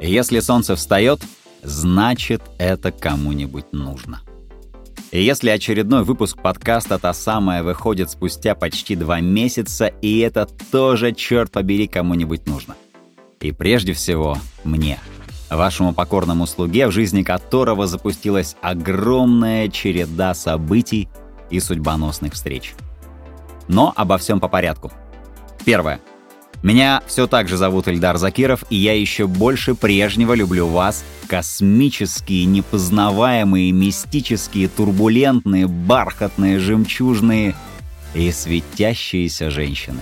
[0.00, 1.20] Если солнце встает,
[1.62, 4.20] значит это кому-нибудь нужно.
[5.10, 11.12] И если очередной выпуск подкаста «Та самая» выходит спустя почти два месяца, и это тоже,
[11.12, 12.74] черт побери, кому-нибудь нужно.
[13.40, 14.98] И прежде всего, мне,
[15.48, 21.08] вашему покорному слуге, в жизни которого запустилась огромная череда событий
[21.50, 22.74] и судьбоносных встреч.
[23.68, 24.92] Но обо всем по порядку.
[25.64, 26.00] Первое.
[26.62, 32.44] Меня все так же зовут Эльдар Закиров, и я еще больше прежнего люблю вас, космические,
[32.46, 37.54] непознаваемые, мистические, турбулентные, бархатные, жемчужные
[38.14, 40.00] и светящиеся женщины.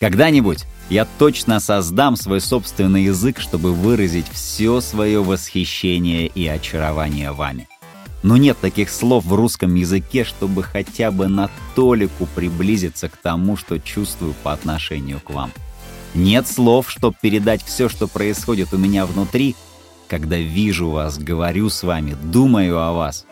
[0.00, 7.68] Когда-нибудь я точно создам свой собственный язык, чтобы выразить все свое восхищение и очарование вами.
[8.22, 13.56] Но нет таких слов в русском языке, чтобы хотя бы на толику приблизиться к тому,
[13.56, 15.52] что чувствую по отношению к вам.
[16.14, 19.54] Нет слов, чтобы передать все, что происходит у меня внутри,
[20.08, 23.26] когда вижу вас, говорю с вами, думаю о вас.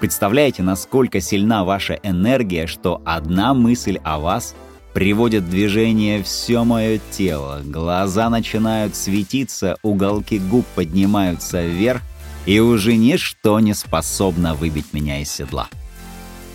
[0.00, 4.54] Представляете, насколько сильна ваша энергия, что одна мысль о вас
[4.94, 12.02] приводит в движение все мое тело, глаза начинают светиться, уголки губ поднимаются вверх,
[12.48, 15.68] и уже ничто не способно выбить меня из седла.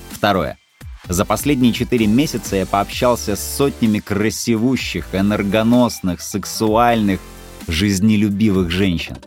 [0.10, 0.58] Второе.
[1.08, 7.20] За последние четыре месяца я пообщался с сотнями красивущих, энергоносных, сексуальных,
[7.68, 9.18] жизнелюбивых женщин.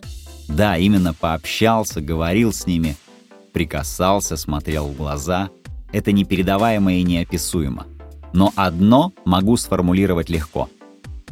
[0.49, 2.97] Да, именно пообщался, говорил с ними,
[3.53, 5.51] прикасался, смотрел в глаза.
[5.93, 7.87] Это непередаваемо и неописуемо.
[8.33, 10.69] Но одно могу сформулировать легко.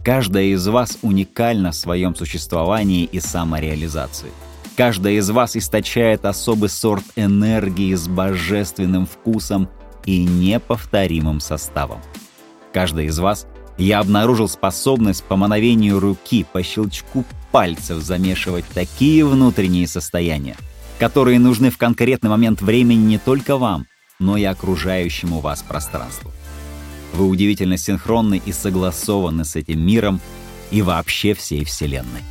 [0.05, 4.31] Каждая из вас уникальна в своем существовании и самореализации.
[4.77, 9.69] Каждая из вас источает особый сорт энергии с божественным вкусом
[10.05, 12.01] и неповторимым составом.
[12.73, 13.47] Каждая из вас
[13.79, 20.57] я обнаружил способность по мановению руки, по щелчку пальцев замешивать такие внутренние состояния,
[20.99, 23.87] которые нужны в конкретный момент времени не только вам,
[24.19, 26.33] но и окружающему вас пространству.
[27.15, 30.21] Вы удивительно синхронны и согласованы с этим миром
[30.73, 32.23] и вообще всей Вселенной.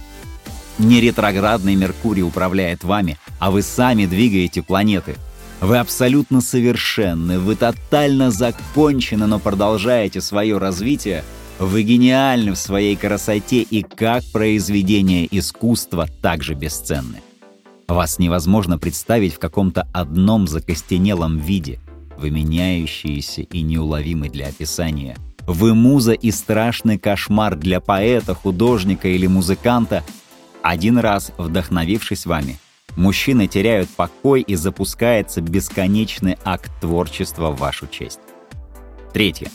[0.79, 5.15] Не ретроградный Меркурий управляет вами, а вы сами двигаете планеты.
[5.61, 11.23] Вы абсолютно совершенны, вы тотально закончены, но продолжаете свое развитие.
[11.59, 17.21] Вы гениальны в своей красоте и как произведение искусства также бесценны.
[17.87, 21.79] Вас невозможно представить в каком-то одном закостенелом виде.
[22.17, 25.15] Вы меняющиеся и неуловимы для описания.
[25.45, 30.03] Вы муза и страшный кошмар для поэта, художника или музыканта—
[30.63, 32.57] один раз вдохновившись вами,
[32.95, 38.19] мужчины теряют покой и запускается бесконечный акт творчества в вашу честь.
[39.13, 39.51] Третье.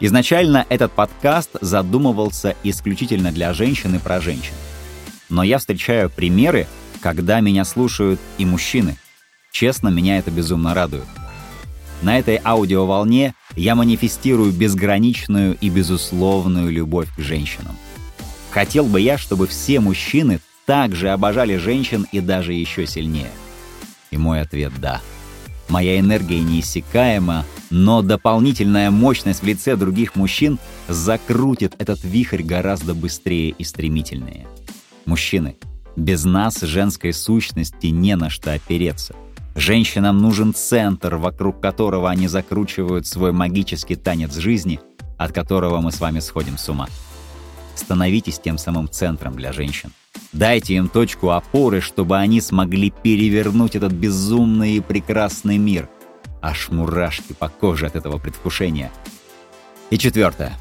[0.00, 4.54] Изначально этот подкаст задумывался исключительно для женщин и про женщин.
[5.28, 6.66] Но я встречаю примеры,
[7.00, 8.96] когда меня слушают и мужчины.
[9.52, 11.06] Честно, меня это безумно радует.
[12.02, 17.76] На этой аудиоволне я манифестирую безграничную и безусловную любовь к женщинам.
[18.50, 23.30] Хотел бы я, чтобы все мужчины также обожали женщин и даже еще сильнее?
[24.10, 25.00] И мой ответ— да.
[25.68, 30.58] Моя энергия неиссякаема, но дополнительная мощность в лице других мужчин
[30.88, 34.46] закрутит этот вихрь гораздо быстрее и стремительнее.
[35.06, 35.56] Мужчины,
[35.96, 39.14] без нас, женской сущности, не на что опереться.
[39.54, 44.80] Женщинам нужен центр, вокруг которого они закручивают свой магический танец жизни,
[45.18, 46.88] от которого мы с вами сходим с ума.
[47.74, 49.92] Становитесь тем самым центром для женщин.
[50.32, 55.88] Дайте им точку опоры, чтобы они смогли перевернуть этот безумный и прекрасный мир.
[56.40, 58.90] Аж мурашки по коже от этого предвкушения.
[59.90, 60.54] И четвертое.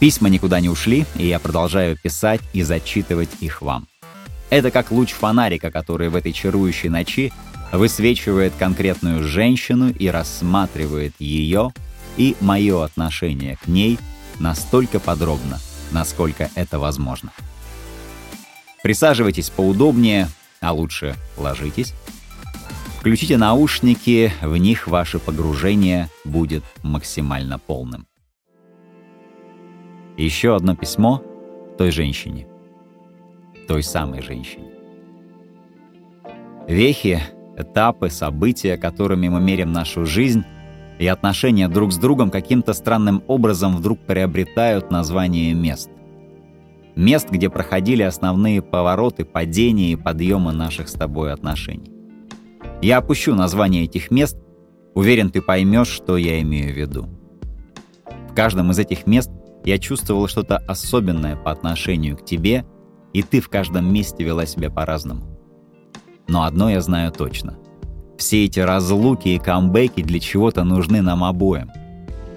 [0.00, 3.86] Письма никуда не ушли, и я продолжаю писать и зачитывать их вам.
[4.48, 7.32] Это как луч фонарика, который в этой чарующей ночи
[7.72, 11.72] высвечивает конкретную женщину и рассматривает ее
[12.16, 13.98] и мое отношение к ней
[14.38, 15.58] настолько подробно,
[15.90, 17.32] насколько это возможно.
[18.82, 20.28] Присаживайтесь поудобнее,
[20.60, 21.94] а лучше ложитесь.
[22.98, 28.06] Включите наушники, в них ваше погружение будет максимально полным.
[30.16, 31.22] Еще одно письмо
[31.78, 32.48] той женщине.
[33.68, 34.70] Той самой женщине.
[36.66, 37.22] Вехи,
[37.56, 40.44] этапы, события, которыми мы мерим нашу жизнь,
[40.98, 45.90] и отношения друг с другом каким-то странным образом вдруг приобретают название мест
[46.96, 51.92] мест, где проходили основные повороты, падения и подъемы наших с тобой отношений.
[52.82, 54.36] Я опущу название этих мест,
[54.94, 57.08] уверен, ты поймешь, что я имею в виду.
[58.30, 59.30] В каждом из этих мест
[59.64, 62.64] я чувствовал что-то особенное по отношению к тебе
[63.16, 65.22] и ты в каждом месте вела себя по-разному.
[66.28, 67.54] Но одно я знаю точно.
[68.18, 71.70] Все эти разлуки и камбэки для чего-то нужны нам обоим.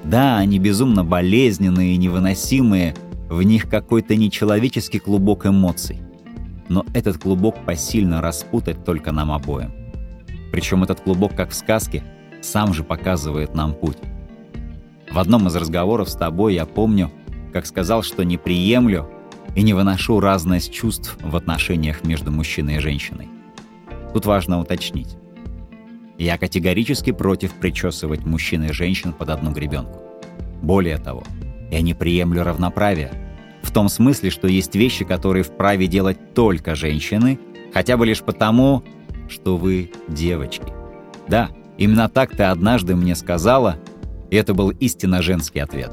[0.06, 2.96] Да, они безумно болезненные и невыносимые,
[3.30, 6.02] в них какой-то нечеловеческий клубок эмоций.
[6.68, 9.72] Но этот клубок посильно распутать только нам обоим.
[10.52, 12.04] Причем этот клубок, как в сказке,
[12.42, 13.98] сам же показывает нам путь.
[15.12, 17.12] В одном из разговоров с тобой я помню,
[17.54, 19.10] как сказал, что не приемлю
[19.56, 23.28] и не выношу разность чувств в отношениях между мужчиной и женщиной.
[24.14, 25.18] Тут важно уточнить.
[26.18, 30.00] Я категорически против причесывать мужчин и женщин под одну гребенку.
[30.62, 31.24] Более того,
[31.72, 33.12] я не приемлю равноправия.
[33.62, 37.40] В том смысле, что есть вещи, которые вправе делать только женщины,
[37.74, 38.84] хотя бы лишь потому,
[39.28, 40.74] что вы девочки.
[41.28, 43.78] Да, именно так ты однажды мне сказала,
[44.32, 45.92] и это был истинно женский ответ.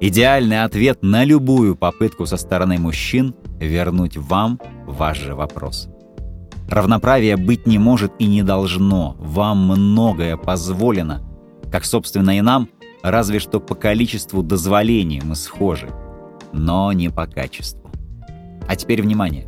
[0.00, 5.88] Идеальный ответ на любую попытку со стороны мужчин вернуть вам ваш же вопрос.
[6.68, 9.16] Равноправия быть не может и не должно.
[9.18, 11.22] Вам многое позволено.
[11.70, 12.68] Как, собственно, и нам,
[13.10, 15.90] разве что по количеству дозволений мы схожи.
[16.52, 17.90] Но не по качеству.
[18.66, 19.46] А теперь внимание.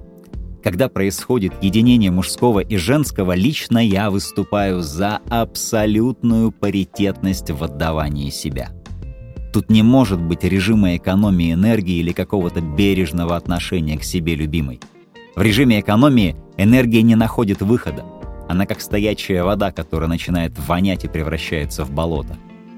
[0.62, 8.70] Когда происходит единение мужского и женского, лично я выступаю за абсолютную паритетность в отдавании себя.
[9.52, 14.80] Тут не может быть режима экономии энергии или какого-то бережного отношения к себе любимой.
[15.34, 18.04] В режиме экономии энергия не находит выхода.
[18.48, 22.36] Она как стоячая вода, которая начинает вонять и превращается в болото.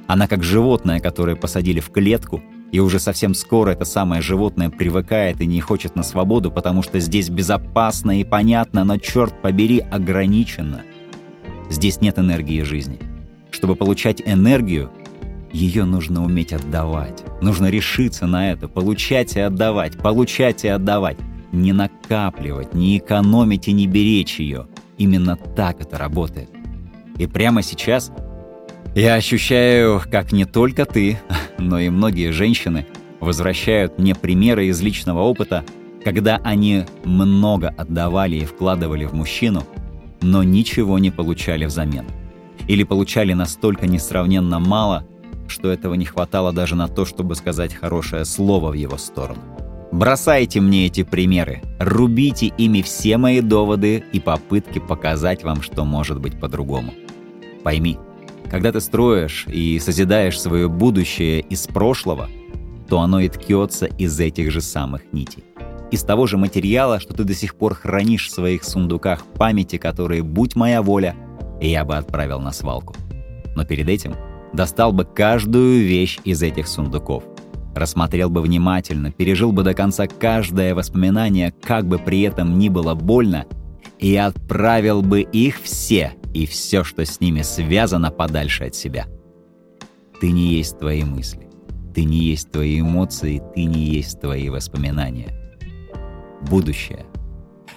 [0.08, 5.40] Она как животное, которое посадили в клетку– и уже совсем скоро это самое животное привыкает
[5.40, 10.82] и не хочет на свободу, потому что здесь безопасно и понятно, но, черт побери, ограничено.
[11.70, 13.00] Здесь нет энергии жизни.
[13.50, 14.90] Чтобы получать энергию,
[15.50, 17.25] ее нужно уметь отдавать.
[17.40, 21.16] Нужно решиться на это, получать и отдавать, получать и отдавать.
[21.52, 24.66] Не накапливать, не экономить и не беречь ее.
[24.99, 26.50] Именно так это работает.
[27.16, 28.12] И прямо сейчас
[28.94, 31.19] я ощущаю, как не только ты,
[31.58, 32.87] но и многие женщины
[33.20, 35.64] возвращают мне примеры из личного опыта,
[36.05, 39.64] когда они много отдавали и вкладывали в мужчину,
[40.20, 42.06] но ничего не получали взамен.
[42.67, 45.05] Или получали настолько несравненно мало,
[45.49, 49.40] что этого не хватало даже на то, чтобы сказать хорошее слово в его сторону.
[49.90, 56.20] Бросайте мне эти примеры, рубите ими все мои доводы и попытки показать вам, что может
[56.20, 56.93] быть по-другому.
[57.64, 57.99] Пойми,
[58.50, 62.28] когда ты строишь и созидаешь свое будущее из прошлого,
[62.88, 65.44] то оно и ткется из этих же самых нитей.
[65.90, 70.22] Из того же материала, что ты до сих пор хранишь в своих сундуках памяти, которые,
[70.22, 71.14] будь моя воля,
[71.60, 72.94] я бы отправил на свалку.
[73.56, 74.14] Но перед этим
[74.52, 77.24] достал бы каждую вещь из этих сундуков,
[77.74, 82.94] рассмотрел бы внимательно, пережил бы до конца каждое воспоминание, как бы при этом ни было
[82.94, 83.46] больно,
[83.98, 89.06] и отправил бы их все и все, что с ними связано, подальше от себя.
[90.20, 91.48] Ты не есть твои мысли,
[91.94, 95.34] ты не есть твои эмоции, ты не есть твои воспоминания.
[96.48, 97.06] Будущее.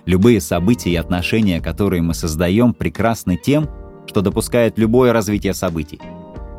[0.06, 3.70] Любые события и отношения, которые мы создаем, прекрасны тем,
[4.08, 6.00] что допускают любое развитие событий.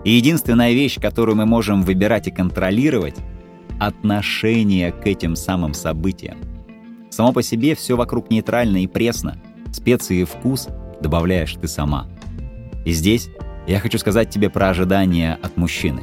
[0.04, 3.16] И единственная вещь, которую мы можем выбирать и контролировать—
[3.86, 6.38] отношение к этим самым событиям.
[7.10, 9.36] Само по себе все вокруг нейтрально и пресно.
[9.72, 10.68] Специи и вкус
[11.00, 12.06] добавляешь ты сама.
[12.84, 13.28] И здесь
[13.66, 16.02] я хочу сказать тебе про ожидания от мужчины.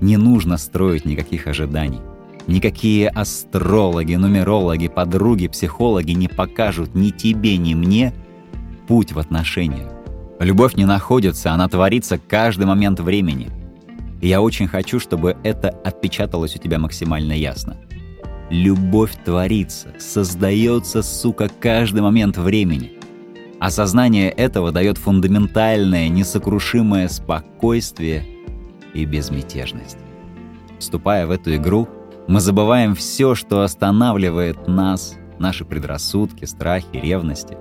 [0.00, 2.00] Не нужно строить никаких ожиданий.
[2.46, 8.12] Никакие астрологи, нумерологи, подруги, психологи не покажут ни тебе, ни мне
[8.86, 9.90] путь в отношениях.
[10.40, 13.50] Любовь не находится, она творится каждый момент времени.
[14.20, 17.76] И я очень хочу, чтобы это отпечаталось у тебя максимально ясно.
[18.54, 22.92] Любовь творится, создается, сука, каждый момент времени.
[23.58, 28.24] Осознание этого дает фундаментальное, несокрушимое спокойствие
[28.94, 29.98] и безмятежность.
[30.78, 31.88] Вступая в эту игру,
[32.28, 37.58] мы забываем все, что останавливает нас, наши предрассудки, страхи, ревности.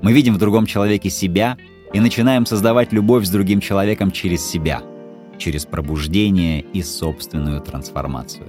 [0.00, 1.58] Мы видим в другом человеке себя
[1.92, 4.80] и начинаем создавать любовь с другим человеком через себя,
[5.36, 8.46] через пробуждение и собственную трансформацию.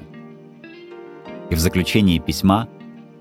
[1.51, 2.69] И в заключении письма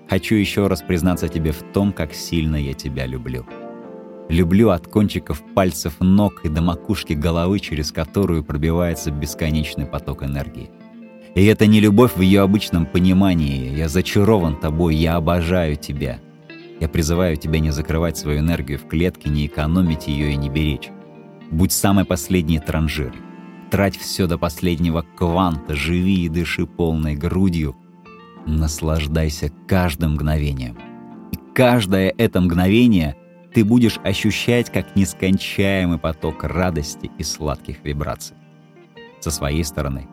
[0.09, 3.45] хочу еще раз признаться тебе в том, как сильно я тебя люблю.
[4.29, 10.71] Люблю от кончиков пальцев ног и до макушки головы, через которую пробивается бесконечный поток энергии.
[11.35, 13.77] И это не любовь в ее обычном понимании.
[13.77, 16.21] Я зачарован тобой, я обожаю тебя.
[16.79, 20.91] Я призываю тебя не закрывать свою энергию в клетке, не экономить ее и не беречь.
[21.51, 23.13] Будь самой последней транжир.
[23.73, 27.77] Трать все до последнего кванта, живи и дыши полной грудью.
[28.47, 30.78] Наслаждайся каждым мгновением.
[31.32, 33.16] И каждое это мгновение
[33.54, 38.37] ты будешь ощущать как нескончаемый поток радости и сладких вибраций.
[39.20, 40.09] Со своей стороны,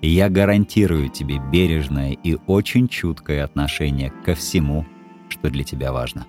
[0.00, 4.86] я гарантирую тебе бережное и очень чуткое отношение ко всему,
[5.28, 6.26] что для тебя важно.